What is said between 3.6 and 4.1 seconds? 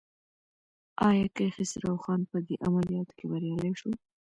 شو؟